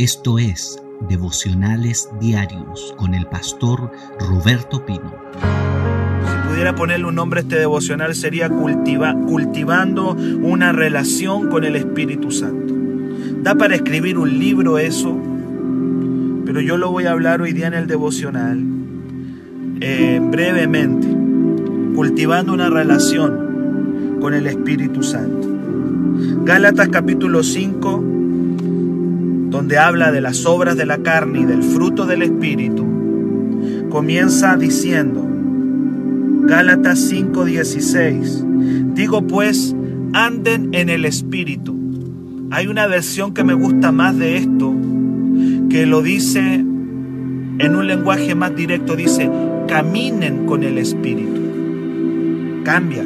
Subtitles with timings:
[0.00, 5.12] Esto es Devocionales Diarios con el pastor Roberto Pino.
[6.24, 12.30] Si pudiera ponerle un nombre a este devocional sería cultivando una relación con el Espíritu
[12.30, 12.72] Santo.
[13.42, 15.14] Da para escribir un libro eso,
[16.46, 18.58] pero yo lo voy a hablar hoy día en el devocional
[19.82, 21.08] eh, brevemente,
[21.94, 25.46] cultivando una relación con el Espíritu Santo.
[26.46, 28.19] Gálatas capítulo 5
[29.50, 32.86] donde habla de las obras de la carne y del fruto del Espíritu,
[33.90, 35.26] comienza diciendo,
[36.46, 39.74] Gálatas 5:16, digo pues,
[40.12, 41.76] anden en el Espíritu.
[42.52, 44.74] Hay una versión que me gusta más de esto,
[45.68, 49.30] que lo dice en un lenguaje más directo, dice,
[49.68, 51.40] caminen con el Espíritu.
[52.64, 53.04] Cambia,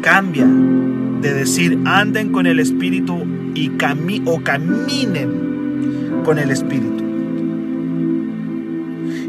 [0.00, 0.46] cambia
[1.20, 3.70] de decir anden con el Espíritu y
[4.24, 7.04] o caminen con el Espíritu.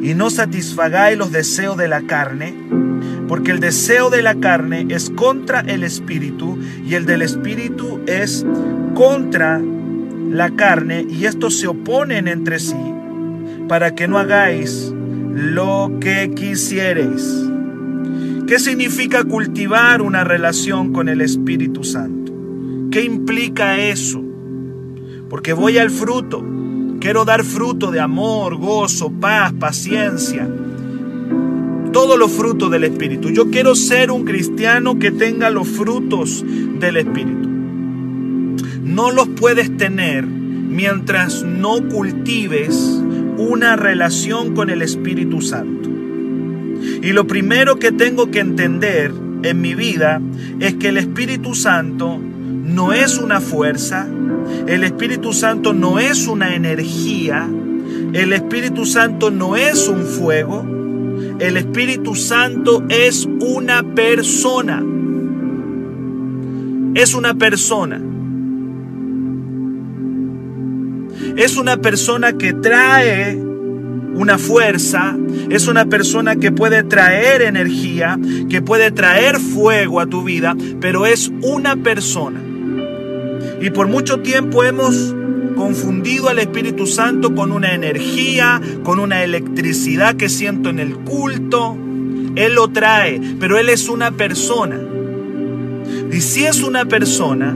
[0.01, 2.53] Y no satisfagáis los deseos de la carne,
[3.27, 8.45] porque el deseo de la carne es contra el Espíritu y el del Espíritu es
[8.93, 9.61] contra
[10.29, 12.75] la carne y estos se oponen entre sí
[13.67, 14.93] para que no hagáis
[15.33, 17.43] lo que quisiereis.
[18.47, 22.33] ¿Qué significa cultivar una relación con el Espíritu Santo?
[22.91, 24.22] ¿Qué implica eso?
[25.33, 26.45] Porque voy al fruto.
[26.99, 30.47] Quiero dar fruto de amor, gozo, paz, paciencia.
[31.91, 33.31] Todos los frutos del Espíritu.
[33.31, 36.45] Yo quiero ser un cristiano que tenga los frutos
[36.79, 37.49] del Espíritu.
[38.83, 43.01] No los puedes tener mientras no cultives
[43.39, 45.89] una relación con el Espíritu Santo.
[47.01, 50.21] Y lo primero que tengo que entender en mi vida
[50.59, 54.07] es que el Espíritu Santo no es una fuerza,
[54.67, 57.49] el Espíritu Santo no es una energía,
[58.13, 60.65] el Espíritu Santo no es un fuego,
[61.39, 64.83] el Espíritu Santo es una persona.
[66.95, 68.01] Es una persona.
[71.35, 73.35] Es una persona que trae
[74.15, 75.17] una fuerza,
[75.49, 78.19] es una persona que puede traer energía,
[78.49, 82.39] que puede traer fuego a tu vida, pero es una persona.
[83.63, 85.15] Y por mucho tiempo hemos
[85.55, 91.77] confundido al Espíritu Santo con una energía, con una electricidad que siento en el culto.
[92.35, 94.77] Él lo trae, pero Él es una persona.
[96.11, 97.55] Y si es una persona,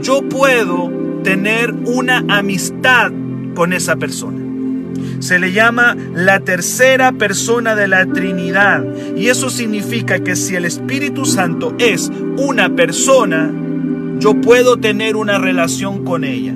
[0.00, 0.88] yo puedo
[1.24, 3.10] tener una amistad
[3.56, 4.38] con esa persona.
[5.18, 8.84] Se le llama la tercera persona de la Trinidad.
[9.16, 13.50] Y eso significa que si el Espíritu Santo es una persona,
[14.20, 16.54] yo puedo tener una relación con ella.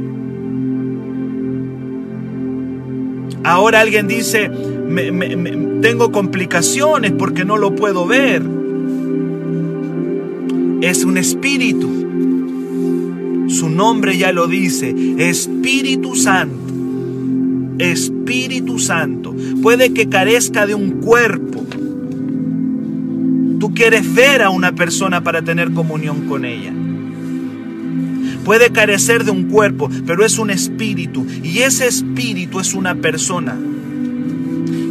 [3.43, 4.51] Ahora alguien dice,
[5.83, 8.43] tengo complicaciones porque no lo puedo ver.
[10.83, 11.89] Es un espíritu.
[13.49, 16.73] Su nombre ya lo dice, Espíritu Santo.
[17.79, 19.35] Espíritu Santo.
[19.63, 21.65] Puede que carezca de un cuerpo.
[23.59, 26.73] Tú quieres ver a una persona para tener comunión con ella.
[28.45, 31.27] Puede carecer de un cuerpo, pero es un espíritu.
[31.43, 33.57] Y ese espíritu es una persona.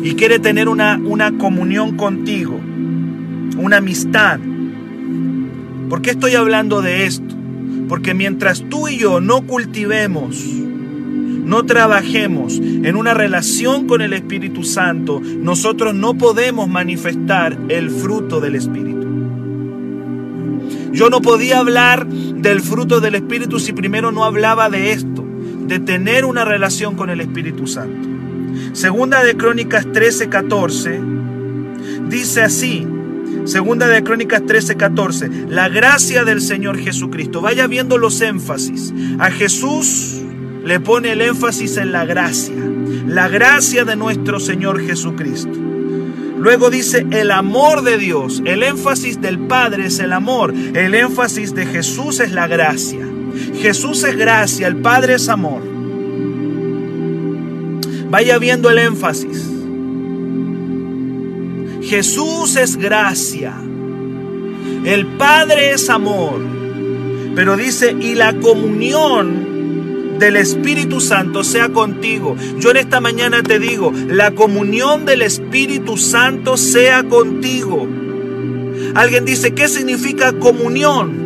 [0.03, 2.59] Y quiere tener una, una comunión contigo,
[3.57, 4.39] una amistad.
[5.89, 7.35] ¿Por qué estoy hablando de esto?
[7.87, 10.43] Porque mientras tú y yo no cultivemos,
[11.45, 18.39] no trabajemos en una relación con el Espíritu Santo, nosotros no podemos manifestar el fruto
[18.39, 18.92] del Espíritu.
[20.93, 25.25] Yo no podía hablar del fruto del Espíritu si primero no hablaba de esto,
[25.67, 28.07] de tener una relación con el Espíritu Santo.
[28.73, 31.01] Segunda de Crónicas 13, 14
[32.09, 32.87] dice así,
[33.45, 37.41] Segunda de Crónicas 13, 14, la gracia del Señor Jesucristo.
[37.41, 38.93] Vaya viendo los énfasis.
[39.19, 40.21] A Jesús
[40.63, 42.55] le pone el énfasis en la gracia,
[43.05, 45.62] la gracia de nuestro Señor Jesucristo.
[46.37, 48.41] Luego dice el amor de Dios.
[48.45, 50.53] El énfasis del Padre es el amor.
[50.53, 53.07] El énfasis de Jesús es la gracia.
[53.55, 55.61] Jesús es gracia, el Padre es amor.
[58.09, 59.49] Vaya viendo el énfasis.
[61.81, 63.55] Jesús es gracia.
[64.85, 66.39] El Padre es amor.
[67.35, 69.42] Pero dice, y la comunión
[70.23, 72.37] del Espíritu Santo sea contigo.
[72.57, 77.85] Yo en esta mañana te digo, la comunión del Espíritu Santo sea contigo.
[78.95, 81.23] Alguien dice, ¿qué significa comunión?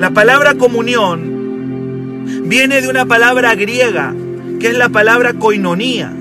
[0.00, 4.12] La palabra comunión viene de una palabra griega,
[4.58, 6.12] que es la palabra koinonía.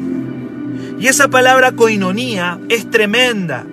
[0.99, 3.65] Y esa palabra koinonía es tremenda,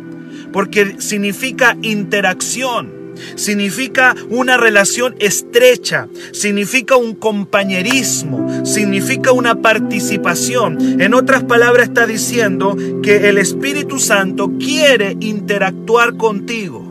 [0.50, 2.90] porque significa interacción,
[3.34, 11.00] significa una relación estrecha, significa un compañerismo, significa una participación.
[11.00, 16.88] En otras palabras está diciendo que el Espíritu Santo quiere interactuar contigo.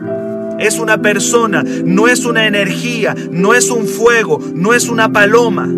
[0.58, 5.68] Es una persona, no es una energía, no es un fuego, no es una paloma.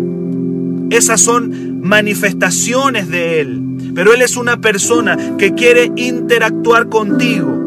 [0.89, 3.61] Esas son manifestaciones de Él.
[3.93, 7.60] Pero Él es una persona que quiere interactuar contigo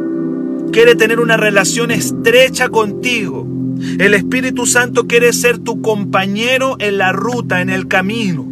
[0.74, 3.46] quiere tener una relación estrecha contigo.
[4.00, 8.44] El Espíritu Santo quiere ser tu compañero en la ruta, en el camino.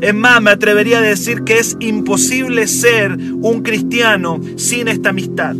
[0.00, 5.54] Es más, me atrevería a decir que es imposible ser un cristiano sin esta amistad.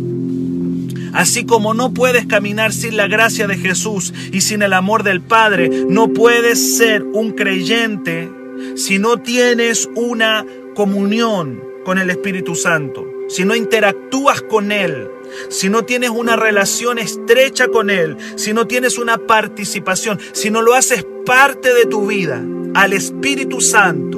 [1.13, 5.21] Así como no puedes caminar sin la gracia de Jesús y sin el amor del
[5.21, 8.31] Padre, no puedes ser un creyente
[8.75, 15.09] si no tienes una comunión con el Espíritu Santo si no interactúas con Él,
[15.49, 20.61] si no tienes una relación estrecha con Él, si no tienes una participación, si no
[20.61, 22.41] lo haces parte de tu vida
[22.73, 24.17] al Espíritu Santo,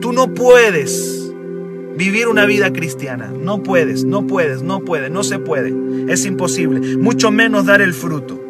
[0.00, 1.20] tú no puedes
[2.00, 3.30] vivir una vida cristiana.
[3.30, 5.74] No puedes, no puedes, no puedes, no se puede.
[6.08, 6.96] Es imposible.
[6.96, 8.40] Mucho menos dar el fruto.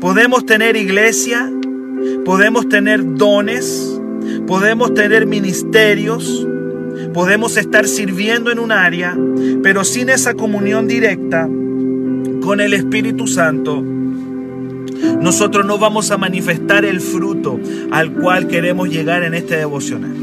[0.00, 1.52] Podemos tener iglesia,
[2.24, 4.00] podemos tener dones,
[4.46, 6.46] podemos tener ministerios,
[7.14, 9.16] Podemos estar sirviendo en un área,
[9.62, 11.48] pero sin esa comunión directa
[12.42, 13.82] con el Espíritu Santo,
[15.20, 17.60] nosotros no vamos a manifestar el fruto
[17.92, 20.14] al cual queremos llegar en este devocional.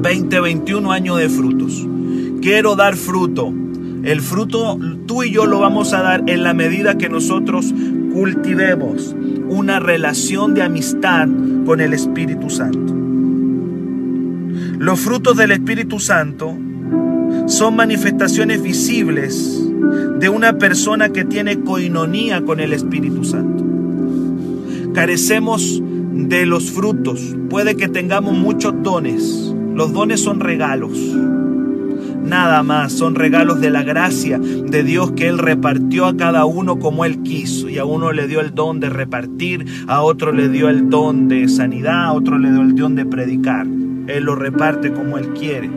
[0.00, 1.86] 20, 21 años de frutos.
[2.42, 3.52] Quiero dar fruto.
[4.02, 7.72] El fruto tú y yo lo vamos a dar en la medida que nosotros
[8.12, 9.16] cultivemos
[9.48, 11.26] una relación de amistad
[11.64, 12.99] con el Espíritu Santo.
[14.80, 16.56] Los frutos del Espíritu Santo
[17.48, 19.62] son manifestaciones visibles
[20.18, 23.62] de una persona que tiene coinonía con el Espíritu Santo.
[24.94, 25.82] Carecemos
[26.14, 27.36] de los frutos.
[27.50, 29.54] Puede que tengamos muchos dones.
[29.74, 30.96] Los dones son regalos.
[32.24, 36.78] Nada más, son regalos de la gracia de Dios que Él repartió a cada uno
[36.78, 37.68] como Él quiso.
[37.68, 41.28] Y a uno le dio el don de repartir, a otro le dio el don
[41.28, 43.66] de sanidad, a otro le dio el don de predicar.
[44.16, 45.70] Él lo reparte como Él quiere.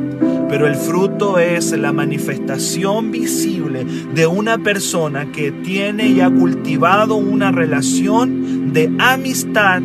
[0.49, 7.15] Pero el fruto es la manifestación visible de una persona que tiene y ha cultivado
[7.15, 9.81] una relación de amistad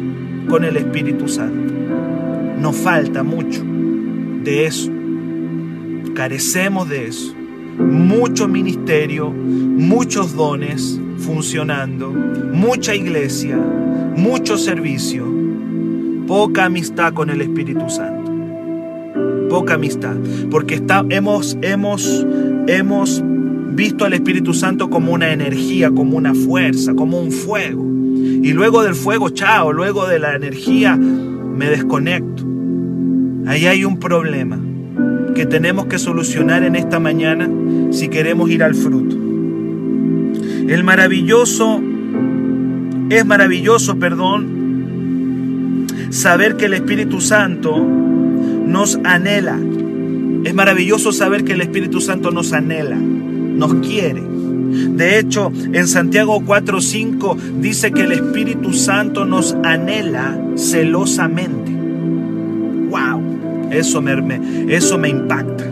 [0.49, 1.73] con el Espíritu Santo.
[2.61, 3.63] Nos falta mucho
[4.45, 4.91] de eso.
[6.15, 7.35] Carecemos de eso.
[7.79, 15.25] Mucho ministerio, muchos dones funcionando, mucha iglesia, mucho servicio,
[16.27, 18.18] poca amistad con el Espíritu Santo
[19.49, 20.17] poca amistad,
[20.51, 22.27] porque está, hemos, hemos,
[22.67, 23.23] hemos
[23.79, 27.85] visto al Espíritu Santo como una energía, como una fuerza, como un fuego.
[28.43, 32.45] Y luego del fuego, chao, luego de la energía, me desconecto.
[33.47, 34.59] Ahí hay un problema
[35.35, 37.49] que tenemos que solucionar en esta mañana
[37.91, 39.17] si queremos ir al fruto.
[40.69, 41.81] El maravilloso,
[43.11, 47.87] es maravilloso, perdón, saber que el Espíritu Santo
[48.69, 49.59] nos anhela.
[50.45, 54.23] Es maravilloso saber que el Espíritu Santo nos anhela, nos quiere.
[54.23, 61.73] De hecho, en Santiago 4:5 dice que el Espíritu Santo nos anhela celosamente.
[62.91, 63.71] ¡Wow!
[63.71, 65.65] Eso me, eso me impacta.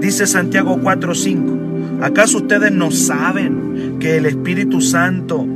[0.00, 1.58] Dice Santiago 4:5.
[2.00, 5.46] ¿Acaso ustedes no saben que el Espíritu Santo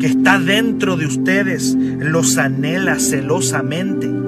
[0.00, 4.21] que está dentro de ustedes los anhela celosamente?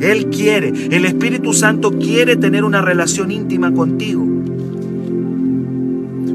[0.00, 4.26] Él quiere, el Espíritu Santo quiere tener una relación íntima contigo.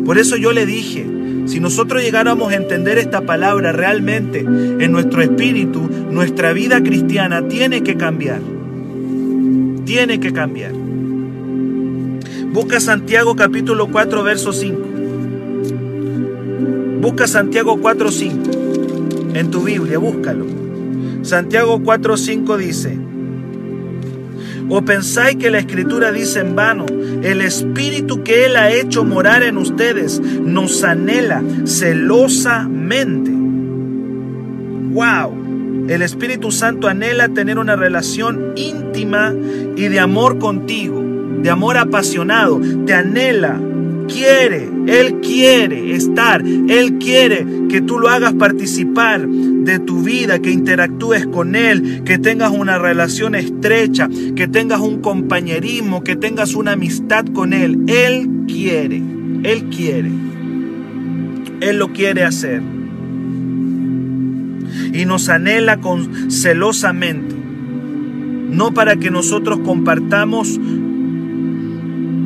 [0.05, 1.05] Por eso yo le dije,
[1.45, 7.83] si nosotros llegáramos a entender esta palabra realmente en nuestro espíritu, nuestra vida cristiana tiene
[7.83, 8.41] que cambiar.
[9.85, 10.73] Tiene que cambiar.
[12.53, 14.79] Busca Santiago capítulo 4, verso 5.
[17.01, 18.51] Busca Santiago 4, 5.
[19.33, 20.45] En tu Biblia, búscalo.
[21.21, 22.97] Santiago 4, 5 dice,
[24.73, 26.85] ¿O pensáis que la escritura dice en vano,
[27.23, 33.31] el espíritu que Él ha hecho morar en ustedes nos anhela celosamente?
[34.93, 35.87] ¡Wow!
[35.89, 39.33] El Espíritu Santo anhela tener una relación íntima
[39.75, 41.03] y de amor contigo,
[41.41, 42.61] de amor apasionado.
[42.85, 43.59] Te anhela
[44.11, 50.51] quiere, Él quiere estar, Él quiere que tú lo hagas participar de tu vida, que
[50.51, 56.73] interactúes con Él, que tengas una relación estrecha, que tengas un compañerismo, que tengas una
[56.73, 57.79] amistad con Él.
[57.87, 59.01] Él quiere,
[59.43, 60.11] Él quiere,
[61.61, 62.61] Él lo quiere hacer.
[64.93, 67.35] Y nos anhela con celosamente,
[68.49, 70.59] no para que nosotros compartamos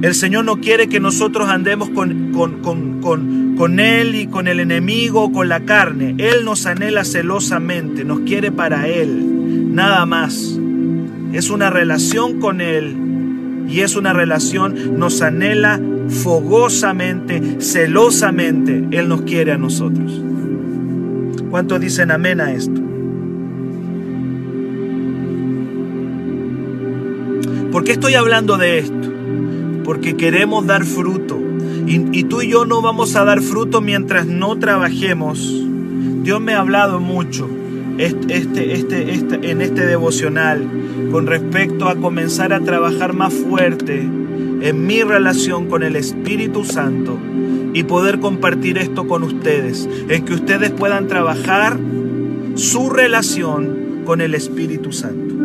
[0.05, 5.49] el Señor no quiere que nosotros andemos con, con, Él y con el enemigo, con
[5.49, 6.13] la carne.
[6.19, 10.59] Él nos anhela celosamente, nos quiere para Él, nada más.
[11.33, 12.95] Es una relación con Él
[13.67, 18.85] y es una relación, nos anhela fogosamente, celosamente.
[18.91, 20.21] Él nos quiere a nosotros.
[21.49, 22.79] ¿Cuántos dicen amén a esto?
[27.71, 29.04] ¿Por qué estoy hablando de esto?
[29.85, 31.39] Porque queremos dar fruto.
[31.87, 35.53] Y, tú y yo no vamos a dar fruto mientras no trabajemos.
[36.23, 37.47] Dios me ha hablado mucho
[37.99, 40.67] este, este, este, en este devocional
[41.11, 47.19] con respecto a comenzar a trabajar más fuerte en mi relación con el Espíritu Santo
[47.75, 51.77] y poder compartir esto con ustedes, en que ustedes puedan trabajar
[52.55, 55.35] su relación con el Espíritu Santo,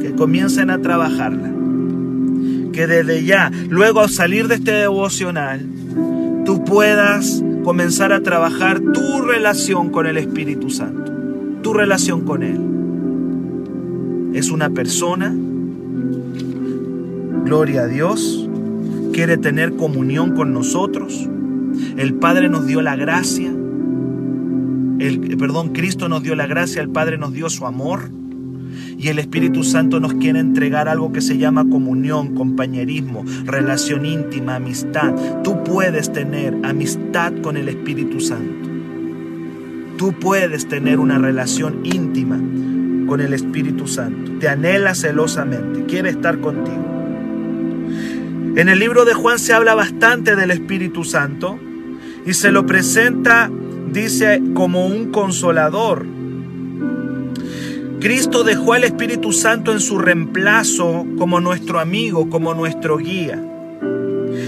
[0.00, 1.56] que comiencen a trabajarla
[2.76, 5.66] que desde ya, luego al salir de este devocional,
[6.44, 11.10] tú puedas comenzar a trabajar tu relación con el Espíritu Santo,
[11.62, 12.60] tu relación con Él.
[14.34, 15.34] Es una persona,
[17.46, 18.46] gloria a Dios,
[19.14, 21.26] quiere tener comunión con nosotros.
[21.96, 23.48] El Padre nos dio la gracia,
[24.98, 28.10] el, perdón, Cristo nos dio la gracia, el Padre nos dio su amor.
[28.98, 34.56] Y el Espíritu Santo nos quiere entregar algo que se llama comunión, compañerismo, relación íntima,
[34.56, 35.14] amistad.
[35.42, 38.68] Tú puedes tener amistad con el Espíritu Santo.
[39.98, 42.40] Tú puedes tener una relación íntima
[43.06, 44.32] con el Espíritu Santo.
[44.38, 46.84] Te anhela celosamente, quiere estar contigo.
[48.56, 51.58] En el libro de Juan se habla bastante del Espíritu Santo
[52.24, 53.50] y se lo presenta,
[53.92, 56.06] dice, como un consolador,
[58.06, 63.42] Cristo dejó al Espíritu Santo en su reemplazo como nuestro amigo, como nuestro guía.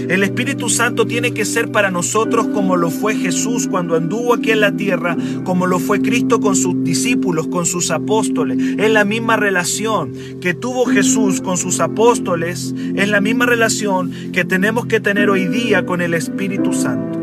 [0.07, 4.51] El Espíritu Santo tiene que ser para nosotros como lo fue Jesús cuando anduvo aquí
[4.51, 8.57] en la tierra, como lo fue Cristo con sus discípulos, con sus apóstoles.
[8.77, 14.45] Es la misma relación que tuvo Jesús con sus apóstoles, es la misma relación que
[14.45, 17.19] tenemos que tener hoy día con el Espíritu Santo.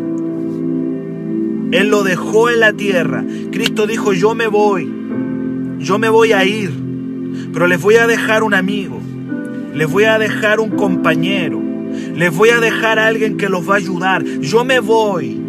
[1.72, 3.24] Él lo dejó en la tierra.
[3.50, 4.95] Cristo dijo, yo me voy,
[5.78, 6.70] yo me voy a ir,
[7.52, 9.00] pero les voy a dejar un amigo,
[9.74, 11.60] les voy a dejar un compañero,
[12.14, 14.24] les voy a dejar a alguien que los va a ayudar.
[14.24, 15.40] Yo me voy,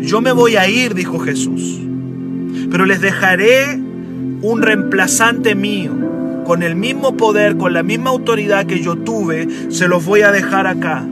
[0.00, 1.80] yo me voy a ir, dijo Jesús,
[2.70, 3.78] pero les dejaré
[4.42, 5.92] un reemplazante mío,
[6.44, 10.30] con el mismo poder, con la misma autoridad que yo tuve, se los voy a
[10.30, 11.04] dejar acá.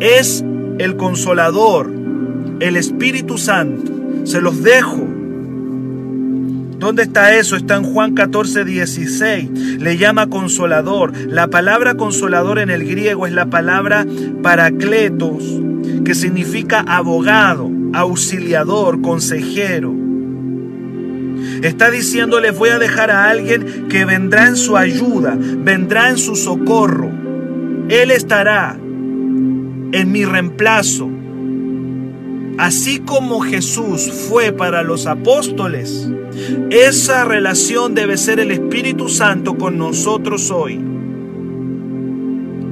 [0.00, 0.44] Es
[0.78, 1.92] el consolador,
[2.60, 3.92] el Espíritu Santo.
[4.24, 5.08] Se los dejo
[6.82, 7.54] ¿Dónde está eso?
[7.54, 9.78] Está en Juan 14, 16.
[9.78, 11.12] Le llama consolador.
[11.28, 14.04] La palabra consolador en el griego es la palabra
[14.42, 15.44] paracletos,
[16.04, 19.94] que significa abogado, auxiliador, consejero.
[21.62, 26.18] Está diciendo, les voy a dejar a alguien que vendrá en su ayuda, vendrá en
[26.18, 27.12] su socorro.
[27.90, 31.11] Él estará en mi reemplazo.
[32.62, 36.08] Así como Jesús fue para los apóstoles,
[36.70, 40.78] esa relación debe ser el Espíritu Santo con nosotros hoy.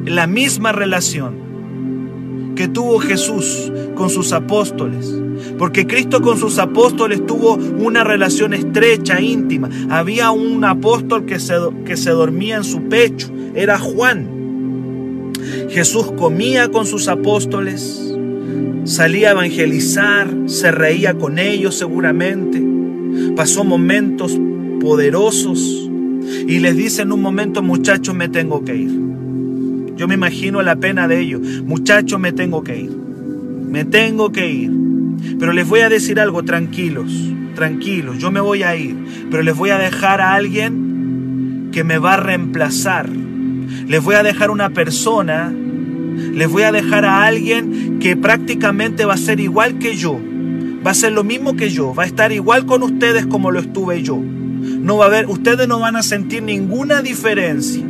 [0.05, 5.13] La misma relación que tuvo Jesús con sus apóstoles.
[5.59, 9.71] Porque Cristo con sus apóstoles tuvo una relación estrecha, íntima.
[9.91, 11.55] Había un apóstol que se,
[11.85, 13.29] que se dormía en su pecho.
[13.57, 15.33] Era Juan.
[15.69, 18.10] Jesús comía con sus apóstoles.
[18.85, 20.29] Salía a evangelizar.
[20.47, 22.71] Se reía con ellos seguramente
[23.37, 24.39] pasó momentos
[24.81, 25.91] poderosos
[26.47, 28.91] y les dice en un momento, muchachos, me tengo que ir.
[29.97, 31.41] Yo me imagino la pena de ellos.
[31.65, 32.91] Muchachos, me tengo que ir.
[32.91, 34.73] Me tengo que ir.
[35.39, 37.13] Pero les voy a decir algo, tranquilos,
[37.55, 38.97] tranquilos, yo me voy a ir,
[39.31, 43.09] pero les voy a dejar a alguien que me va a reemplazar.
[43.09, 45.53] Les voy a dejar una persona,
[46.33, 50.19] les voy a dejar a alguien que prácticamente va a ser igual que yo,
[50.85, 53.61] va a ser lo mismo que yo, va a estar igual con ustedes como lo
[53.61, 54.17] estuve yo.
[54.17, 57.85] No va a haber, ustedes no van a sentir ninguna diferencia.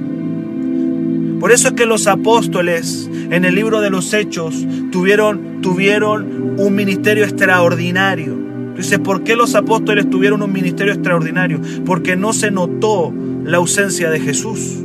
[1.40, 6.74] Por eso es que los apóstoles en el libro de los Hechos tuvieron, tuvieron un
[6.74, 8.38] ministerio extraordinario.
[8.76, 11.60] Dice, ¿por qué los apóstoles tuvieron un ministerio extraordinario?
[11.84, 13.12] Porque no se notó
[13.44, 14.84] la ausencia de Jesús.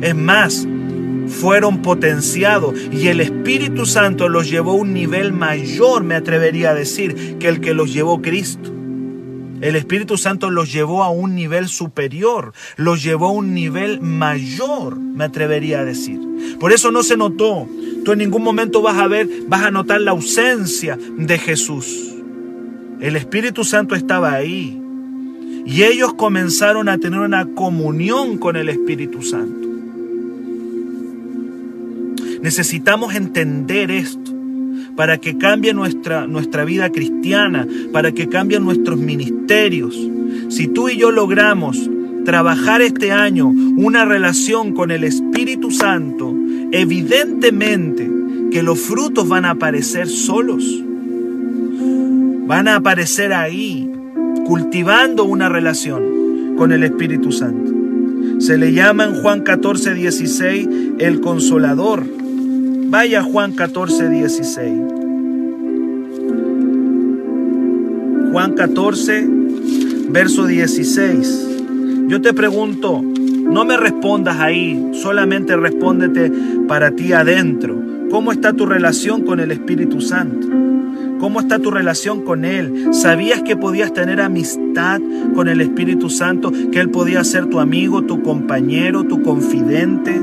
[0.00, 0.66] Es más,
[1.32, 6.74] fueron potenciados y el Espíritu Santo los llevó a un nivel mayor, me atrevería a
[6.74, 8.72] decir, que el que los llevó Cristo.
[9.62, 14.98] El Espíritu Santo los llevó a un nivel superior, los llevó a un nivel mayor,
[14.98, 16.18] me atrevería a decir.
[16.58, 17.68] Por eso no se notó.
[18.04, 22.12] Tú en ningún momento vas a ver, vas a notar la ausencia de Jesús.
[23.00, 24.80] El Espíritu Santo estaba ahí.
[25.64, 29.61] Y ellos comenzaron a tener una comunión con el Espíritu Santo.
[32.42, 34.32] Necesitamos entender esto
[34.96, 39.96] para que cambie nuestra, nuestra vida cristiana, para que cambien nuestros ministerios.
[40.48, 41.88] Si tú y yo logramos
[42.24, 46.34] trabajar este año una relación con el Espíritu Santo,
[46.72, 48.10] evidentemente
[48.50, 50.64] que los frutos van a aparecer solos.
[52.46, 53.90] Van a aparecer ahí,
[54.44, 57.72] cultivando una relación con el Espíritu Santo.
[58.38, 60.68] Se le llama en Juan 14, 16
[60.98, 62.04] el consolador.
[62.92, 64.80] Vaya Juan 14, 16.
[68.30, 69.28] Juan 14,
[70.10, 71.48] verso 16.
[72.08, 76.30] Yo te pregunto, no me respondas ahí, solamente respóndete
[76.68, 77.82] para ti adentro.
[78.10, 80.46] ¿Cómo está tu relación con el Espíritu Santo?
[81.18, 82.88] ¿Cómo está tu relación con Él?
[82.92, 85.00] ¿Sabías que podías tener amistad
[85.34, 86.52] con el Espíritu Santo?
[86.70, 90.20] Que Él podía ser tu amigo, tu compañero, tu confidente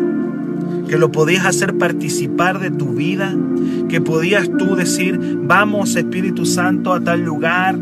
[0.89, 3.36] que lo podías hacer participar de tu vida,
[3.89, 7.77] que podías tú decir, vamos Espíritu Santo a tal lugar,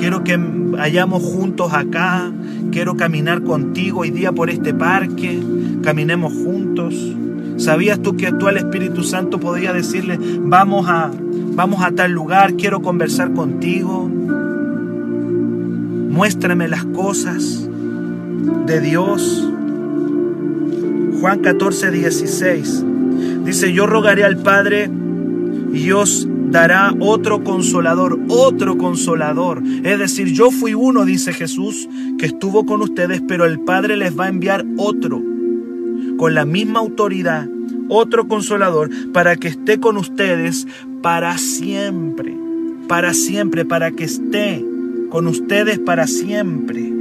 [0.00, 2.32] quiero que vayamos juntos acá,
[2.72, 5.40] quiero caminar contigo hoy día por este parque,
[5.82, 6.94] caminemos juntos.
[7.58, 11.12] ¿Sabías tú que tú al Espíritu Santo podías decirle, vamos a,
[11.54, 14.10] vamos a tal lugar, quiero conversar contigo?
[16.10, 17.68] Muéstrame las cosas
[18.66, 19.48] de Dios.
[21.26, 22.84] Juan 14, 16.
[23.44, 24.88] Dice, yo rogaré al Padre
[25.74, 29.60] y os dará otro consolador, otro consolador.
[29.82, 34.16] Es decir, yo fui uno, dice Jesús, que estuvo con ustedes, pero el Padre les
[34.16, 35.20] va a enviar otro,
[36.16, 37.48] con la misma autoridad,
[37.88, 40.68] otro consolador, para que esté con ustedes
[41.02, 42.36] para siempre,
[42.86, 44.64] para siempre, para que esté
[45.10, 46.95] con ustedes para siempre.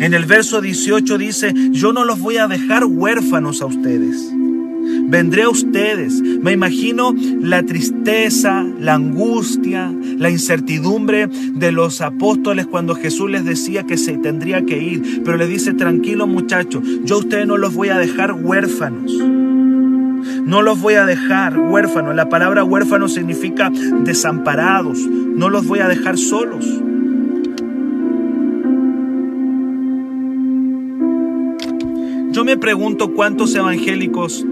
[0.00, 4.32] En el verso 18 dice, yo no los voy a dejar huérfanos a ustedes.
[5.08, 6.20] Vendré a ustedes.
[6.20, 13.84] Me imagino la tristeza, la angustia, la incertidumbre de los apóstoles cuando Jesús les decía
[13.84, 15.22] que se tendría que ir.
[15.24, 19.12] Pero les dice, tranquilo muchachos, yo a ustedes no los voy a dejar huérfanos.
[20.44, 22.14] No los voy a dejar huérfanos.
[22.14, 23.70] La palabra huérfano significa
[24.04, 24.98] desamparados.
[24.98, 26.64] No los voy a dejar solos.
[32.38, 34.46] Yo me pregunto cuántos evangélicos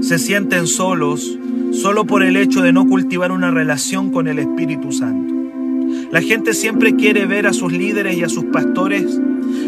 [0.00, 1.38] se sienten solos
[1.72, 5.34] solo por el hecho de no cultivar una relación con el Espíritu Santo.
[6.10, 9.20] La gente siempre quiere ver a sus líderes y a sus pastores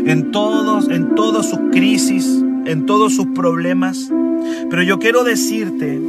[0.07, 4.11] en todos, en todas sus crisis, en todos sus problemas.
[4.71, 6.01] Pero yo quiero decirte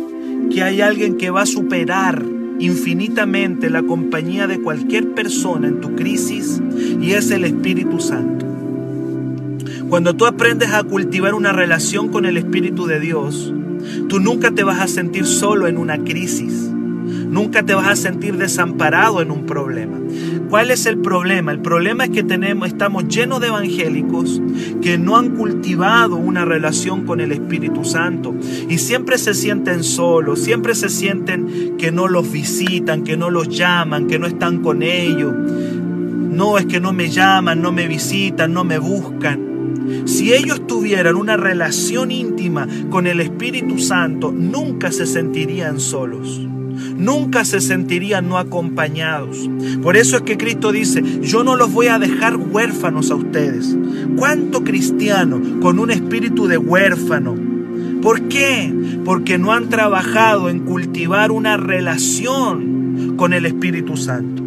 [0.49, 2.23] que hay alguien que va a superar
[2.57, 6.61] infinitamente la compañía de cualquier persona en tu crisis
[7.01, 8.38] y es el Espíritu Santo.
[9.89, 13.51] Cuando tú aprendes a cultivar una relación con el Espíritu de Dios,
[14.07, 16.53] tú nunca te vas a sentir solo en una crisis.
[16.53, 19.97] Nunca te vas a sentir desamparado en un problema.
[20.47, 21.51] ¿Cuál es el problema?
[21.51, 24.39] El problema es que tenemos, estamos llenos de evangélicos
[24.79, 28.35] que no han cultivado una relación con el Espíritu Santo
[28.69, 33.49] y siempre se sienten solos, siempre se sienten que no los visitan, que no los
[33.49, 35.33] llaman, que no están con ellos.
[35.33, 39.48] No es que no me llaman, no me visitan, no me buscan.
[40.05, 46.39] Si ellos tuvieran una relación íntima con el Espíritu Santo, nunca se sentirían solos.
[46.97, 49.49] Nunca se sentirían no acompañados.
[49.81, 53.75] Por eso es que Cristo dice, yo no los voy a dejar huérfanos a ustedes.
[54.15, 57.35] ¿Cuánto cristiano con un espíritu de huérfano?
[58.01, 58.73] ¿Por qué?
[59.03, 64.43] Porque no han trabajado en cultivar una relación con el Espíritu Santo.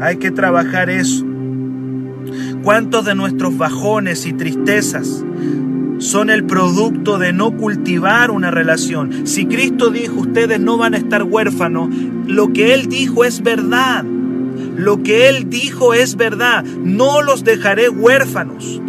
[0.00, 1.24] Hay que trabajar eso.
[2.62, 5.24] ¿Cuántos de nuestros bajones y tristezas
[5.98, 9.26] son el producto de no cultivar una relación?
[9.26, 11.88] Si Cristo dijo, ustedes no van a estar huérfanos,
[12.26, 14.04] lo que Él dijo es verdad.
[14.04, 16.64] Lo que Él dijo es verdad.
[16.64, 18.80] No los dejaré huérfanos.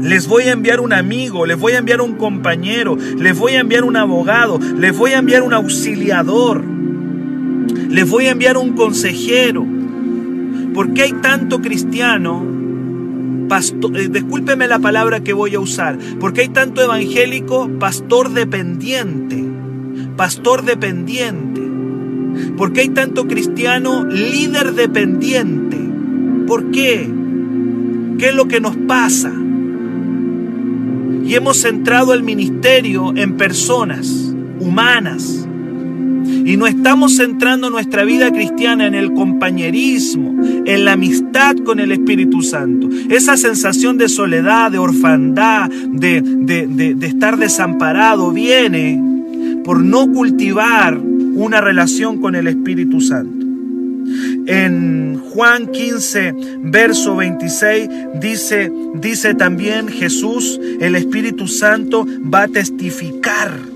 [0.00, 3.60] Les voy a enviar un amigo, les voy a enviar un compañero, les voy a
[3.60, 6.62] enviar un abogado, les voy a enviar un auxiliador,
[7.88, 9.73] les voy a enviar un consejero.
[10.74, 12.44] ¿Por qué hay tanto cristiano?
[13.48, 15.98] Pastor, eh, discúlpeme la palabra que voy a usar.
[16.18, 19.44] ¿Por qué hay tanto evangélico pastor dependiente?
[20.16, 21.62] Pastor dependiente.
[22.56, 25.78] ¿Por qué hay tanto cristiano líder dependiente?
[26.46, 27.08] ¿Por qué?
[28.18, 29.32] ¿Qué es lo que nos pasa?
[31.24, 35.43] Y hemos centrado el ministerio en personas humanas.
[36.24, 40.34] Y no estamos centrando nuestra vida cristiana en el compañerismo,
[40.64, 42.88] en la amistad con el Espíritu Santo.
[43.08, 49.00] Esa sensación de soledad, de orfandad, de, de, de estar desamparado, viene
[49.64, 53.44] por no cultivar una relación con el Espíritu Santo.
[54.46, 57.88] En Juan 15, verso 26,
[58.20, 63.73] dice, dice también Jesús, el Espíritu Santo va a testificar.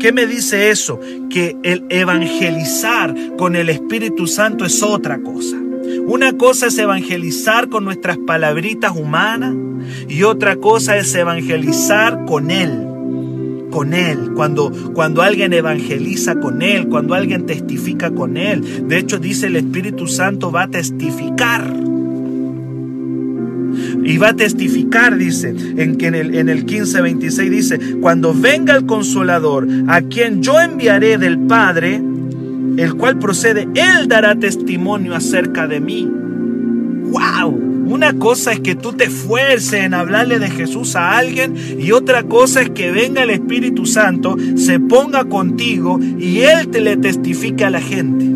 [0.00, 0.98] ¿Qué me dice eso?
[1.28, 5.58] Que el evangelizar con el Espíritu Santo es otra cosa.
[6.06, 9.54] Una cosa es evangelizar con nuestras palabritas humanas
[10.08, 12.86] y otra cosa es evangelizar con Él
[13.70, 18.88] con Él, cuando, cuando alguien evangeliza con Él, cuando alguien testifica con Él.
[18.88, 21.72] De hecho, dice el Espíritu Santo va a testificar.
[24.02, 28.86] Y va a testificar, dice, en, en el, en el 15:26 dice, cuando venga el
[28.86, 32.00] consolador, a quien yo enviaré del Padre,
[32.76, 36.10] el cual procede, Él dará testimonio acerca de mí.
[37.10, 37.70] ¡Wow!
[37.90, 42.22] Una cosa es que tú te esfuerces en hablarle de Jesús a alguien y otra
[42.22, 47.64] cosa es que venga el Espíritu Santo, se ponga contigo y Él te le testifique
[47.64, 48.29] a la gente.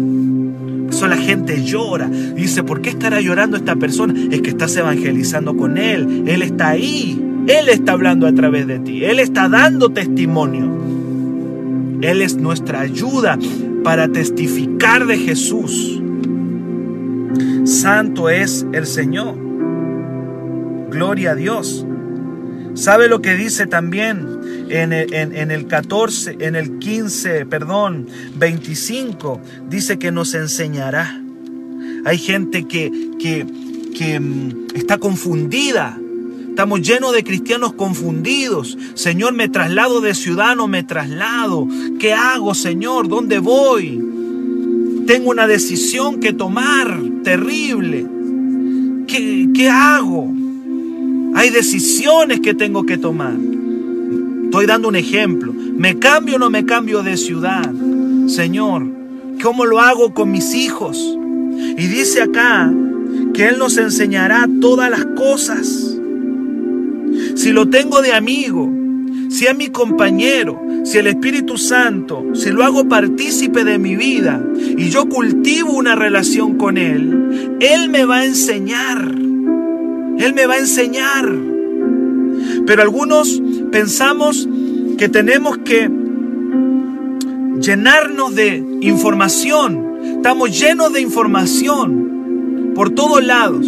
[1.09, 2.09] La gente llora.
[2.09, 4.15] Dice, ¿por qué estará llorando esta persona?
[4.31, 6.25] Es que estás evangelizando con Él.
[6.27, 7.21] Él está ahí.
[7.47, 9.05] Él está hablando a través de ti.
[9.05, 10.65] Él está dando testimonio.
[12.01, 13.39] Él es nuestra ayuda
[13.83, 16.03] para testificar de Jesús.
[17.65, 19.37] Santo es el Señor.
[20.91, 21.87] Gloria a Dios.
[22.75, 24.34] ¿Sabe lo que dice también
[24.69, 24.93] en
[25.51, 29.41] el, 14, en el 15, perdón, 25?
[29.69, 31.21] Dice que nos enseñará.
[32.05, 33.47] Hay gente que, que,
[33.97, 35.99] que mm, está confundida.
[36.49, 38.79] Estamos llenos de cristianos confundidos.
[38.95, 41.67] Señor, me traslado de ciudadano, me traslado.
[41.99, 43.09] ¿Qué hago, Señor?
[43.09, 44.01] ¿Dónde voy?
[45.07, 48.07] Tengo una decisión que tomar terrible.
[49.09, 50.33] ¿Qué, qué hago?
[51.35, 53.35] Hay decisiones que tengo que tomar.
[54.55, 55.53] Estoy dando un ejemplo.
[55.53, 57.69] ¿Me cambio o no me cambio de ciudad?
[58.29, 58.87] Señor,
[59.43, 60.97] ¿cómo lo hago con mis hijos?
[61.77, 62.73] Y dice acá
[63.35, 65.99] que Él nos enseñará todas las cosas.
[67.35, 68.71] Si lo tengo de amigo,
[69.29, 74.41] si es mi compañero, si el Espíritu Santo, si lo hago partícipe de mi vida
[74.57, 79.05] y yo cultivo una relación con Él, Él me va a enseñar.
[80.17, 81.29] Él me va a enseñar.
[82.67, 83.43] Pero algunos
[83.75, 84.49] pensamos
[84.99, 85.91] que tenemos que
[87.61, 89.99] llenarnos de información.
[90.19, 93.67] Estamos llenos de información por todos lados.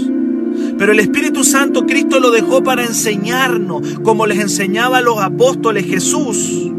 [0.79, 5.87] Pero el Espíritu Santo Cristo lo dejó para enseñarnos, como les enseñaba a los apóstoles
[5.87, 6.71] Jesús.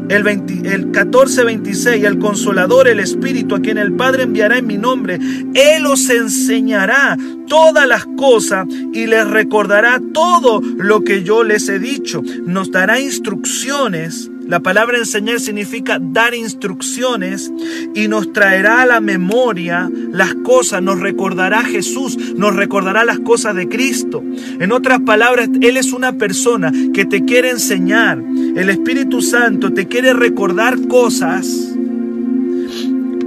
[0.09, 5.19] el, 14:26, el consolador, el Espíritu, a quien el Padre enviará en mi nombre,
[5.53, 11.79] Él os enseñará todas las cosas y les recordará todo lo que yo les he
[11.79, 12.21] dicho.
[12.45, 17.51] Nos dará instrucciones la palabra enseñar significa dar instrucciones
[17.95, 23.55] y nos traerá a la memoria las cosas, nos recordará Jesús, nos recordará las cosas
[23.55, 24.23] de Cristo.
[24.59, 28.21] En otras palabras, Él es una persona que te quiere enseñar.
[28.55, 31.73] El Espíritu Santo te quiere recordar cosas.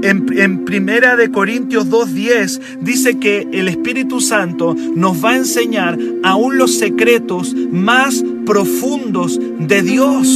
[0.00, 6.56] En, Primera de Corintios 2.10 dice que el Espíritu Santo nos va a enseñar aún
[6.56, 10.28] los secretos más profundos de Dios.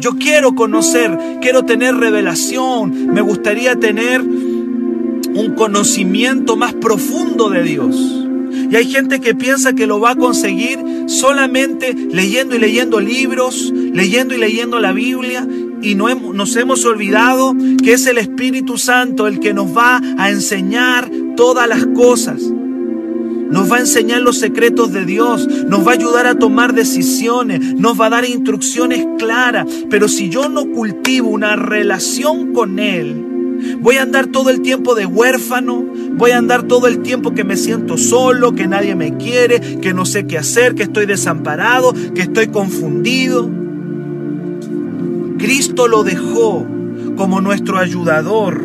[0.00, 8.25] Yo quiero conocer, quiero tener revelación, me gustaría tener un conocimiento más profundo de Dios.
[8.70, 13.72] Y hay gente que piensa que lo va a conseguir solamente leyendo y leyendo libros,
[13.72, 15.46] leyendo y leyendo la Biblia
[15.82, 20.30] y no nos hemos olvidado que es el Espíritu Santo el que nos va a
[20.30, 22.42] enseñar todas las cosas.
[22.42, 27.74] Nos va a enseñar los secretos de Dios, nos va a ayudar a tomar decisiones,
[27.74, 29.66] nos va a dar instrucciones claras.
[29.88, 33.35] Pero si yo no cultivo una relación con Él,
[33.80, 37.44] Voy a andar todo el tiempo de huérfano, voy a andar todo el tiempo que
[37.44, 41.92] me siento solo, que nadie me quiere, que no sé qué hacer, que estoy desamparado,
[42.14, 43.48] que estoy confundido.
[45.38, 46.66] Cristo lo dejó
[47.16, 48.62] como nuestro ayudador.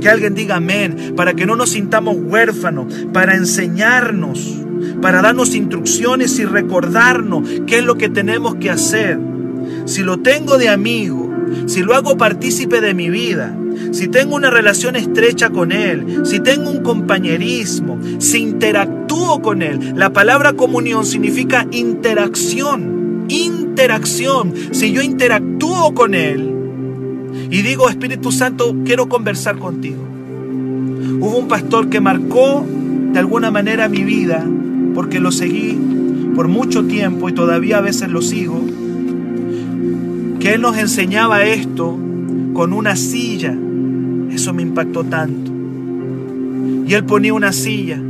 [0.00, 4.56] Que alguien diga amén, para que no nos sintamos huérfanos, para enseñarnos,
[5.02, 9.18] para darnos instrucciones y recordarnos qué es lo que tenemos que hacer.
[9.84, 11.30] Si lo tengo de amigo,
[11.66, 13.54] si lo hago partícipe de mi vida,
[13.92, 19.94] si tengo una relación estrecha con Él, si tengo un compañerismo, si interactúo con Él.
[19.96, 24.54] La palabra comunión significa interacción, interacción.
[24.72, 26.54] Si yo interactúo con Él
[27.50, 30.02] y digo, Espíritu Santo, quiero conversar contigo.
[31.20, 32.64] Hubo un pastor que marcó
[33.12, 34.46] de alguna manera mi vida,
[34.94, 35.78] porque lo seguí
[36.34, 38.64] por mucho tiempo y todavía a veces lo sigo,
[40.38, 41.98] que Él nos enseñaba esto
[42.54, 43.56] con una silla
[44.40, 45.52] eso me impactó tanto.
[46.86, 48.00] Y él ponía una silla.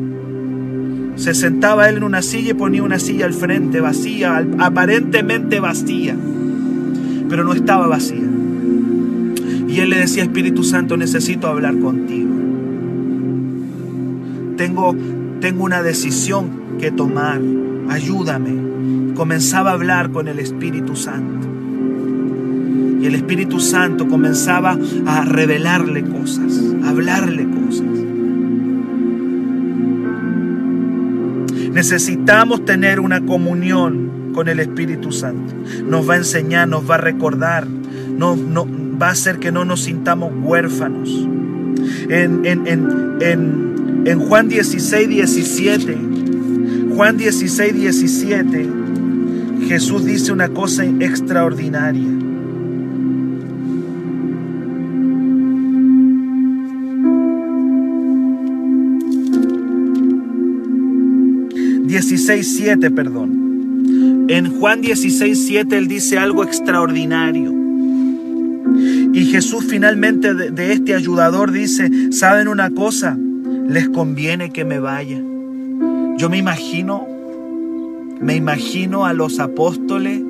[1.17, 6.15] Se sentaba él en una silla y ponía una silla al frente, vacía, aparentemente vacía.
[7.29, 8.23] Pero no estaba vacía.
[9.69, 12.31] Y él le decía, Espíritu Santo, necesito hablar contigo.
[14.57, 14.95] Tengo,
[15.41, 17.41] tengo una decisión que tomar.
[17.89, 19.15] Ayúdame.
[19.15, 21.50] Comenzaba a hablar con el Espíritu Santo.
[23.01, 27.87] Y el Espíritu Santo comenzaba a revelarle cosas, a hablarle cosas.
[31.73, 35.55] Necesitamos tener una comunión con el Espíritu Santo.
[35.87, 38.67] Nos va a enseñar, nos va a recordar, no, no,
[39.01, 41.09] va a hacer que no nos sintamos huérfanos.
[42.09, 45.99] En, en, en, en Juan 16, 17,
[46.95, 48.69] Juan 16, 17,
[49.69, 52.30] Jesús dice una cosa extraordinaria.
[61.91, 64.27] 16.7, perdón.
[64.29, 67.53] En Juan 16.7 él dice algo extraordinario.
[69.13, 73.19] Y Jesús finalmente de, este ayudador dice, ¿saben una cosa?
[73.69, 75.21] Les conviene que me vaya.
[76.17, 77.09] Yo me imagino,
[78.21, 80.23] me imagino a los apóstoles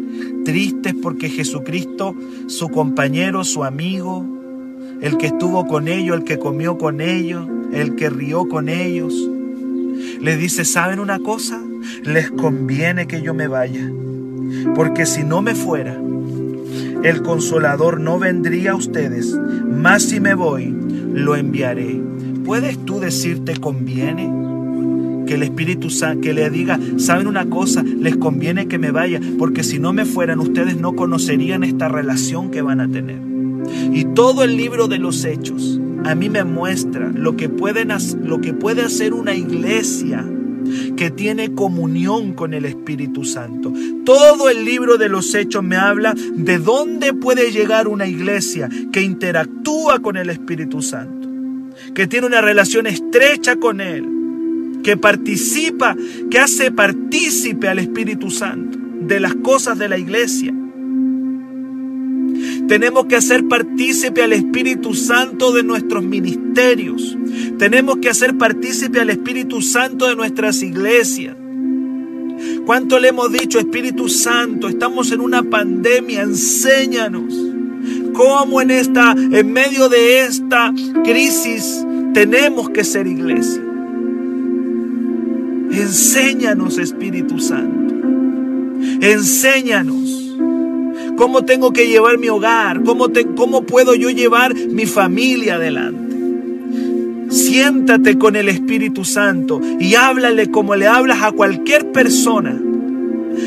[0.47, 4.25] tristes porque Jesucristo, su compañero, su amigo,
[5.03, 9.29] el que estuvo con ellos, el que comió con ellos, el que rió con ellos,
[10.21, 11.61] le dice, ¿saben una cosa?
[12.05, 13.91] Les conviene que yo me vaya,
[14.75, 15.99] porque si no me fuera,
[17.03, 20.75] el consolador no vendría a ustedes, más si me voy,
[21.15, 22.01] lo enviaré.
[22.45, 24.31] ¿Puedes tú decirte conviene?
[25.27, 27.83] Que el Espíritu Santo, que le diga, ¿saben una cosa?
[27.83, 32.51] Les conviene que me vaya, porque si no me fueran, ustedes no conocerían esta relación
[32.51, 33.21] que van a tener.
[33.93, 39.13] Y todo el libro de los hechos a mí me muestra lo que, puede hacer
[39.15, 40.25] una iglesia
[40.97, 43.73] que tiene comunión con el Espíritu Santo.
[44.05, 49.03] Todo el libro de los hechos me habla de dónde puede llegar una iglesia que
[49.03, 51.29] interactúa con el Espíritu Santo,
[51.95, 54.07] que tiene una relación estrecha con Él,
[54.83, 55.97] que participa,
[56.31, 60.55] que hace partícipe al Espíritu Santo de las cosas de la iglesia.
[62.71, 67.19] Tenemos que hacer partícipe al Espíritu Santo de nuestros ministerios.
[67.59, 71.35] Tenemos que hacer partícipe al Espíritu Santo de nuestras iglesias.
[72.65, 74.69] ¿Cuánto le hemos dicho, Espíritu Santo?
[74.69, 77.35] Estamos en una pandemia, enséñanos
[78.13, 83.65] cómo en esta, en medio de esta crisis, tenemos que ser iglesia.
[85.73, 87.97] Enséñanos, Espíritu Santo.
[89.01, 90.20] Enséñanos
[91.21, 96.17] cómo tengo que llevar mi hogar, cómo, cómo puedo yo llevar mi familia adelante.
[97.29, 102.59] Siéntate con el Espíritu Santo y háblale como le hablas a cualquier persona.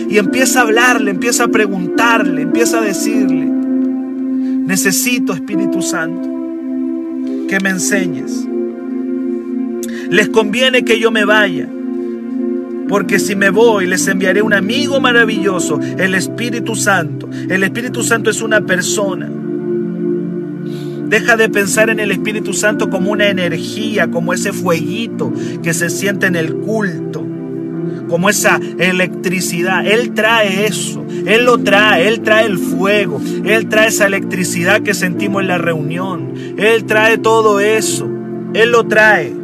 [0.08, 6.30] Y empieza a hablarle, empieza a preguntarle, empieza a decirle, necesito Espíritu Santo,
[7.48, 8.48] que me enseñes.
[10.12, 11.68] Les conviene que yo me vaya
[12.88, 17.30] porque si me voy, les enviaré un amigo maravilloso, el Espíritu Santo.
[17.50, 19.30] El Espíritu Santo es una persona.
[21.08, 25.90] Deja de pensar en el Espíritu Santo como una energía, como ese fueguito que se
[25.90, 27.24] siente en el culto,
[28.08, 29.86] como esa electricidad.
[29.86, 34.94] Él trae eso, Él lo trae, Él trae el fuego, Él trae esa electricidad que
[34.94, 38.10] sentimos en la reunión, Él trae todo eso,
[38.54, 39.43] Él lo trae.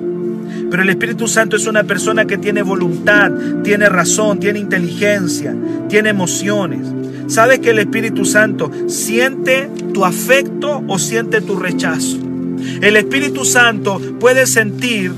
[0.69, 3.31] Pero el Espíritu Santo es una persona que tiene voluntad,
[3.63, 5.55] tiene razón, tiene inteligencia,
[5.87, 6.81] tiene emociones.
[7.27, 12.17] ¿Sabes que el Espíritu Santo siente tu afecto o siente tu rechazo?
[12.81, 15.11] El Espíritu Santo puede sentir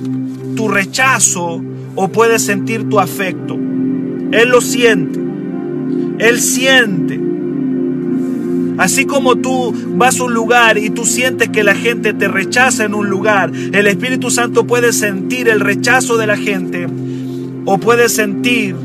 [0.55, 1.61] tu rechazo
[1.95, 3.55] o puede sentir tu afecto.
[3.55, 5.19] Él lo siente.
[6.19, 7.30] Él siente.
[8.81, 12.83] Así como tú vas a un lugar y tú sientes que la gente te rechaza
[12.83, 16.87] en un lugar, el Espíritu Santo puede sentir el rechazo de la gente
[17.65, 18.75] o puede sentir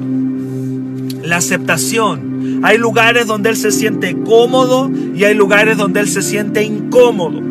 [1.22, 2.60] la aceptación.
[2.62, 7.45] Hay lugares donde Él se siente cómodo y hay lugares donde Él se siente incómodo.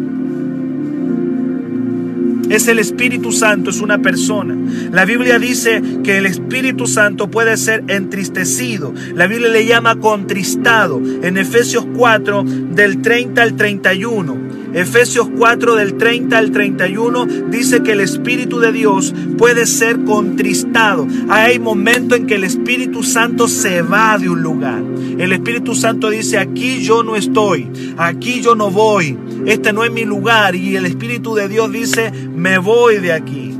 [2.55, 4.55] Es el Espíritu Santo, es una persona.
[4.93, 8.93] La Biblia dice que el Espíritu Santo puede ser entristecido.
[9.13, 11.01] La Biblia le llama contristado.
[11.21, 14.44] En Efesios 4, del 30 al 31.
[14.75, 21.07] Efesios 4 del 30 al 31 dice que el Espíritu de Dios puede ser contristado.
[21.29, 24.83] Hay momentos en que el Espíritu Santo se va de un lugar.
[25.17, 29.93] El Espíritu Santo dice, aquí yo no estoy, aquí yo no voy, este no es
[29.93, 30.57] mi lugar.
[30.57, 33.53] Y el Espíritu de Dios dice, me voy de aquí,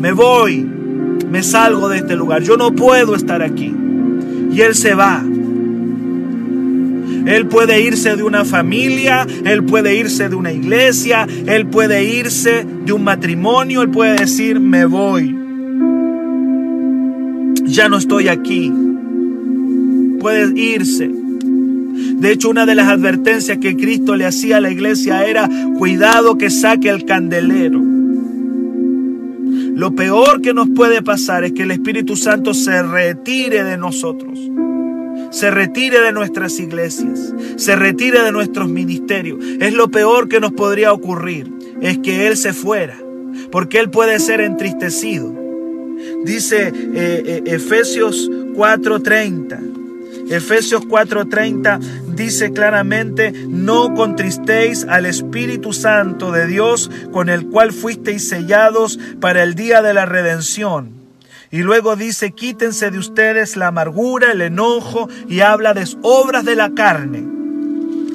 [0.00, 0.64] me voy,
[1.28, 3.74] me salgo de este lugar, yo no puedo estar aquí.
[4.52, 5.24] Y Él se va.
[7.28, 12.64] Él puede irse de una familia, Él puede irse de una iglesia, Él puede irse
[12.86, 15.36] de un matrimonio, Él puede decir, me voy.
[17.66, 18.72] Ya no estoy aquí.
[20.18, 21.10] Puede irse.
[21.10, 26.38] De hecho, una de las advertencias que Cristo le hacía a la iglesia era, cuidado
[26.38, 27.82] que saque el candelero.
[29.74, 34.40] Lo peor que nos puede pasar es que el Espíritu Santo se retire de nosotros
[35.30, 39.38] se retire de nuestras iglesias, se retire de nuestros ministerios.
[39.60, 42.98] Es lo peor que nos podría ocurrir, es que Él se fuera,
[43.50, 45.34] porque Él puede ser entristecido.
[46.24, 49.78] Dice eh, eh, Efesios 4:30.
[50.30, 51.80] Efesios 4:30
[52.14, 59.42] dice claramente, no contristéis al Espíritu Santo de Dios con el cual fuisteis sellados para
[59.42, 60.97] el día de la redención.
[61.50, 66.56] Y luego dice, quítense de ustedes la amargura, el enojo y habla de obras de
[66.56, 67.24] la carne,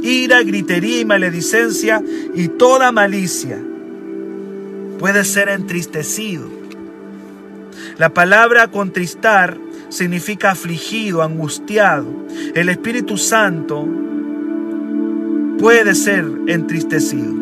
[0.04, 2.04] ira, gritería maledicencia
[2.36, 3.60] y toda malicia.
[5.00, 6.48] Puede ser entristecido.
[7.98, 9.58] La palabra contristar
[9.90, 12.06] significa afligido, angustiado.
[12.54, 13.88] El Espíritu Santo
[15.58, 17.34] puede ser entristecido.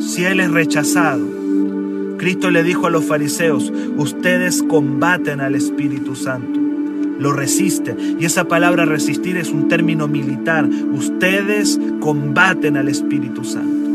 [0.00, 1.41] Si Él es rechazado,
[2.22, 6.60] Cristo le dijo a los fariseos, ustedes combaten al Espíritu Santo,
[7.18, 7.96] lo resisten.
[8.20, 10.68] Y esa palabra resistir es un término militar.
[10.92, 13.90] Ustedes combaten al Espíritu Santo.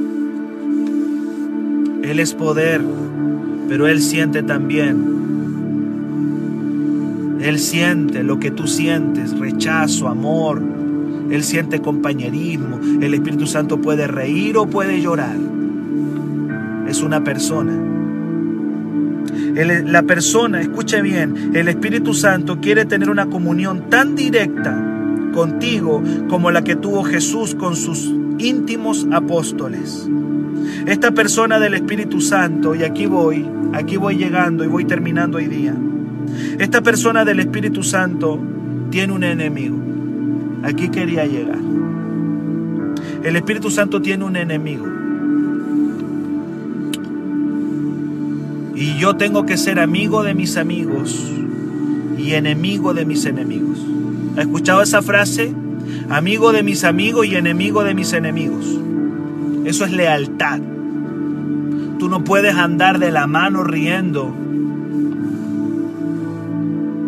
[2.03, 2.81] Él es poder,
[3.69, 5.15] pero Él siente también.
[7.39, 10.61] Él siente lo que tú sientes, rechazo, amor.
[11.29, 12.77] Él siente compañerismo.
[12.99, 15.37] El Espíritu Santo puede reír o puede llorar.
[16.89, 17.93] Es una persona
[19.85, 24.83] la persona, escuche bien, el Espíritu Santo quiere tener una comunión tan directa
[25.33, 30.09] contigo como la que tuvo Jesús con sus íntimos apóstoles.
[30.85, 35.47] Esta persona del Espíritu Santo, y aquí voy, aquí voy llegando y voy terminando hoy
[35.47, 35.75] día.
[36.59, 38.39] Esta persona del Espíritu Santo
[38.89, 39.77] tiene un enemigo.
[40.63, 41.59] Aquí quería llegar.
[43.23, 44.96] El Espíritu Santo tiene un enemigo.
[48.77, 51.27] Y yo tengo que ser amigo de mis amigos
[52.15, 53.79] y enemigo de mis enemigos.
[54.37, 55.51] ¿Ha escuchado esa frase?
[56.09, 58.65] Amigo de mis amigos y enemigo de mis enemigos.
[59.65, 60.59] Eso es lealtad.
[61.97, 64.31] Tú no puedes andar de la mano riendo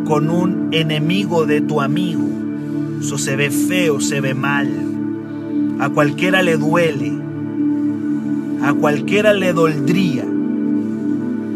[0.08, 2.28] con un enemigo de tu amigo.
[3.00, 4.72] Eso se ve feo, se ve mal.
[5.80, 7.14] A cualquiera le duele.
[8.64, 10.26] A cualquiera le doldría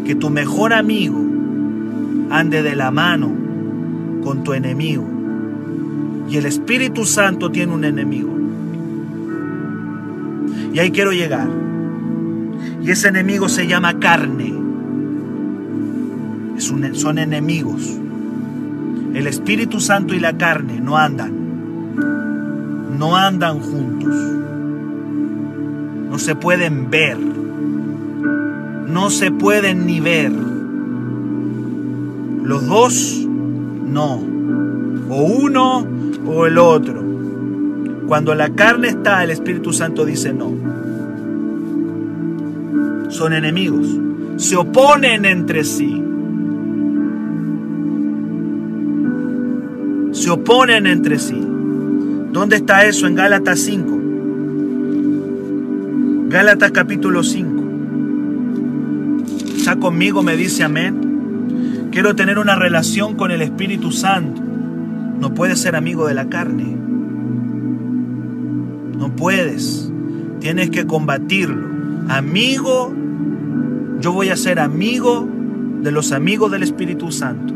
[0.04, 1.18] que tu mejor amigo
[2.30, 3.30] ande de la mano
[4.22, 5.08] con tu enemigo.
[6.28, 8.30] Y el Espíritu Santo tiene un enemigo.
[10.72, 11.48] Y ahí quiero llegar.
[12.82, 14.52] Y ese enemigo se llama carne.
[16.58, 17.98] son enemigos.
[19.14, 21.32] El Espíritu Santo y la carne no andan.
[22.98, 24.14] No andan juntos.
[26.10, 27.33] No se pueden ver
[28.88, 30.32] no se pueden ni ver.
[32.42, 33.26] Los dos,
[33.86, 34.22] no.
[35.08, 35.86] O uno
[36.26, 37.02] o el otro.
[38.06, 40.52] Cuando la carne está, el Espíritu Santo dice no.
[43.08, 43.86] Son enemigos.
[44.36, 46.02] Se oponen entre sí.
[50.12, 51.40] Se oponen entre sí.
[52.32, 53.06] ¿Dónde está eso?
[53.06, 54.00] En Gálatas 5.
[56.28, 57.53] Gálatas capítulo 5.
[59.64, 60.22] ¿Está conmigo?
[60.22, 61.88] Me dice amén.
[61.90, 64.42] Quiero tener una relación con el Espíritu Santo.
[64.42, 66.76] No puedes ser amigo de la carne.
[68.98, 69.90] No puedes.
[70.38, 71.66] Tienes que combatirlo.
[72.10, 72.92] Amigo,
[74.00, 75.26] yo voy a ser amigo
[75.80, 77.54] de los amigos del Espíritu Santo.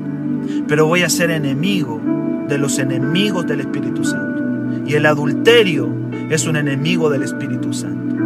[0.66, 2.00] Pero voy a ser enemigo
[2.48, 4.42] de los enemigos del Espíritu Santo.
[4.86, 5.90] Y el adulterio
[6.30, 8.16] es un enemigo del Espíritu Santo.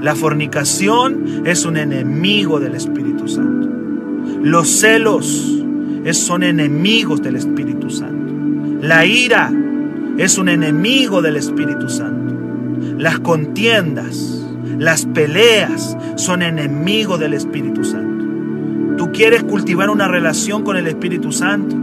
[0.00, 3.68] La fornicación es un enemigo del Espíritu Santo.
[4.42, 5.62] Los celos
[6.12, 8.32] son enemigos del Espíritu Santo.
[8.80, 9.52] La ira
[10.16, 12.34] es un enemigo del Espíritu Santo.
[12.98, 14.46] Las contiendas,
[14.78, 18.24] las peleas son enemigos del Espíritu Santo.
[18.96, 21.76] Tú quieres cultivar una relación con el Espíritu Santo,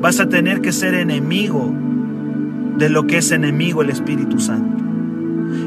[0.00, 1.72] vas a tener que ser enemigo
[2.78, 4.85] de lo que es enemigo el Espíritu Santo.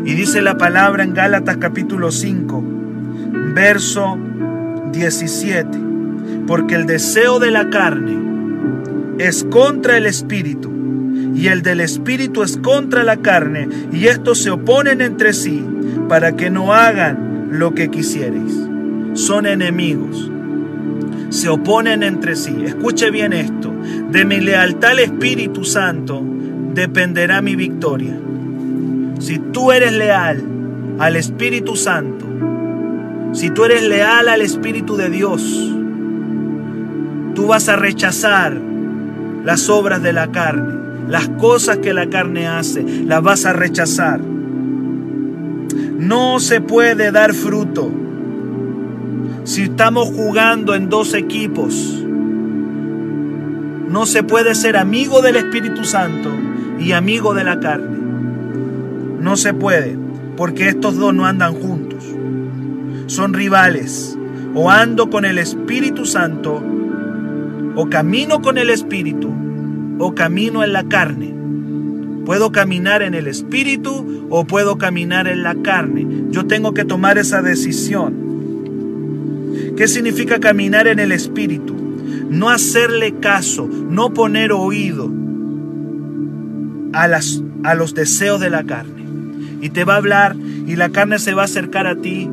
[0.06, 2.64] Y dice la palabra en Gálatas capítulo 5,
[3.54, 4.18] verso
[4.92, 5.78] 17,
[6.48, 8.18] porque el deseo de la carne
[9.20, 10.72] es contra el espíritu
[11.36, 15.64] y el del espíritu es contra la carne y estos se oponen entre sí
[16.08, 18.54] para que no hagan lo que quisierais.
[19.14, 20.32] Son enemigos.
[21.30, 22.56] Se oponen entre sí.
[22.66, 23.72] Escuche bien esto.
[24.10, 26.24] De mi lealtad al Espíritu Santo
[26.74, 28.20] dependerá mi victoria.
[29.20, 30.42] Si tú eres leal
[30.98, 32.26] al Espíritu Santo,
[33.34, 35.44] si tú eres leal al Espíritu de Dios,
[37.36, 38.58] tú vas a rechazar
[39.44, 40.74] las obras de la carne,
[41.10, 44.22] las cosas que la carne hace, las vas a rechazar.
[44.22, 47.92] No se puede dar fruto
[49.44, 52.06] si estamos jugando en dos equipos.
[53.90, 56.32] No se puede ser amigo del Espíritu Santo
[56.80, 57.99] y amigo de la carne.
[59.22, 59.98] No se puede,
[60.38, 62.06] porque estos dos no andan juntos.
[63.08, 64.18] Son rivales.
[64.56, 66.64] O ando con el Espíritu Santo,
[67.76, 69.30] o camino con el Espíritu,
[70.00, 71.36] o camino en la carne.
[72.26, 76.08] Puedo caminar en el Espíritu o puedo caminar en la carne.
[76.30, 78.14] Yo tengo que tomar esa decisión.
[79.76, 81.76] ¿Qué significa caminar en el Espíritu?
[82.30, 85.12] No hacerle caso, no poner oído
[86.94, 88.99] a, las, a los deseos de la carne
[89.62, 92.30] y te va a hablar y la carne se va a acercar a ti.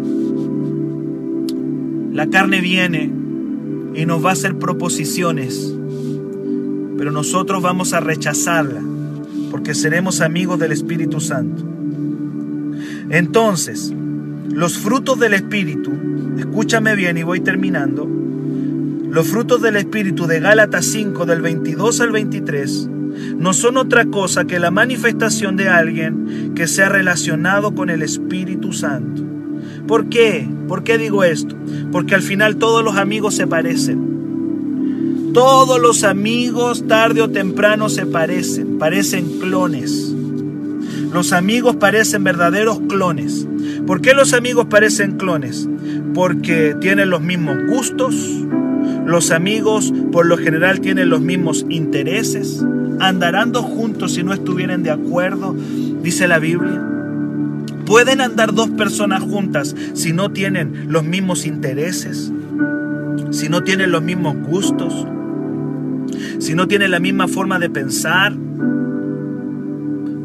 [2.12, 3.12] La carne viene
[3.94, 5.74] y nos va a hacer proposiciones,
[6.96, 8.82] pero nosotros vamos a rechazarla
[9.50, 11.62] porque seremos amigos del Espíritu Santo.
[13.10, 13.92] Entonces,
[14.50, 15.92] los frutos del Espíritu,
[16.38, 18.08] escúchame bien y voy terminando,
[19.10, 22.90] los frutos del Espíritu de Gálatas 5 del 22 al 23
[23.38, 28.02] no son otra cosa que la manifestación de alguien que se ha relacionado con el
[28.02, 29.22] Espíritu Santo.
[29.86, 30.48] ¿Por qué?
[30.66, 31.54] ¿Por qué digo esto?
[31.92, 34.16] Porque al final todos los amigos se parecen.
[35.32, 40.14] Todos los amigos tarde o temprano se parecen, parecen clones.
[41.12, 43.46] Los amigos parecen verdaderos clones.
[43.86, 45.68] ¿Por qué los amigos parecen clones?
[46.14, 48.14] Porque tienen los mismos gustos,
[49.06, 52.64] los amigos por lo general tienen los mismos intereses,
[52.98, 55.54] andarán dos juntos si no estuvieran de acuerdo,
[56.02, 56.82] dice la Biblia.
[57.86, 62.32] Pueden andar dos personas juntas si no tienen los mismos intereses,
[63.30, 65.06] si no tienen los mismos gustos,
[66.40, 68.34] si no tienen la misma forma de pensar.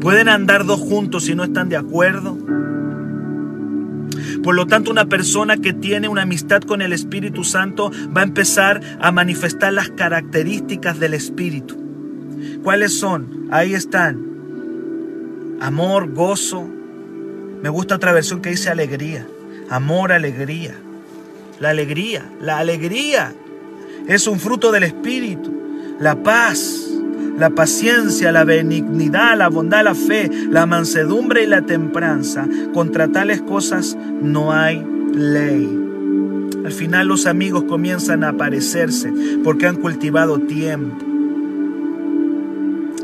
[0.00, 2.36] Pueden andar dos juntos si no están de acuerdo.
[4.42, 8.24] Por lo tanto, una persona que tiene una amistad con el Espíritu Santo va a
[8.24, 11.76] empezar a manifestar las características del Espíritu.
[12.62, 13.48] ¿Cuáles son?
[13.50, 14.32] Ahí están.
[15.60, 16.68] Amor, gozo.
[17.62, 19.26] Me gusta otra versión que dice alegría.
[19.70, 20.74] Amor, alegría.
[21.60, 23.32] La alegría, la alegría
[24.08, 25.96] es un fruto del Espíritu.
[26.00, 26.90] La paz,
[27.38, 32.46] la paciencia, la benignidad, la bondad, la fe, la mansedumbre y la templanza.
[32.72, 35.78] Contra tales cosas no hay ley.
[36.64, 39.12] Al final los amigos comienzan a aparecerse
[39.42, 41.12] porque han cultivado tiempo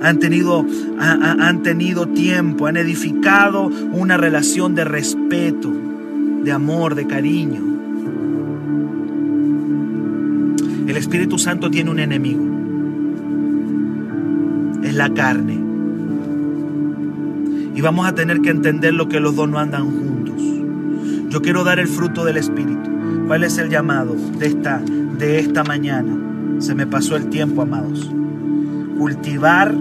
[0.01, 0.65] han tenido,
[0.99, 5.73] han tenido tiempo, han edificado una relación de respeto,
[6.45, 7.63] de amor, de cariño.
[10.87, 12.58] El Espíritu Santo tiene un enemigo.
[14.99, 15.55] La carne.
[17.73, 20.43] Y vamos a tener que entender lo que los dos no andan juntos.
[21.31, 22.91] Yo quiero dar el fruto del Espíritu.
[23.29, 26.19] ¿Cuál es el llamado de esta, de esta mañana?
[26.59, 28.11] Se me pasó el tiempo, amados.
[28.99, 29.73] Cultivar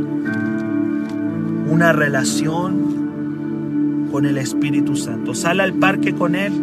[1.68, 5.34] una relación con el Espíritu Santo.
[5.34, 6.54] Sale al parque con Él.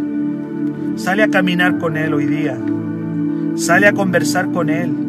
[0.95, 2.57] Sale a caminar con Él hoy día.
[3.57, 5.04] Sale a conversar con Él.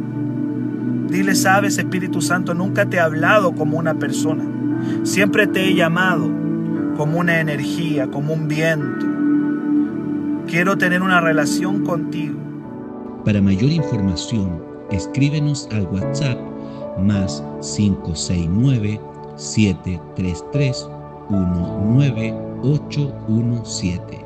[1.10, 4.44] Dile, sabes, Espíritu Santo, nunca te he hablado como una persona.
[5.04, 6.30] Siempre te he llamado
[6.98, 9.06] como una energía, como un viento.
[10.48, 12.40] Quiero tener una relación contigo.
[13.24, 16.38] Para mayor información, escríbenos al WhatsApp
[17.00, 19.00] más 569
[19.36, 20.88] 733
[21.30, 24.25] 19817.